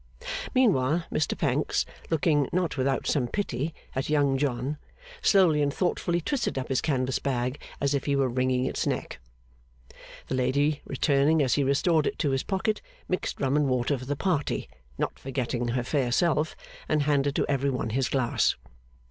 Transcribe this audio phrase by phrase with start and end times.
[0.55, 4.79] Meanwhile Mr Pancks, looking, not without some pity, at Young John,
[5.21, 9.19] slowly and thoughtfully twisted up his canvas bag as if he were wringing its neck.
[10.25, 14.05] The lady, returning as he restored it to his pocket, mixed rum and water for
[14.05, 14.67] the party,
[14.97, 16.55] not forgetting her fair self,
[16.89, 18.55] and handed to every one his glass.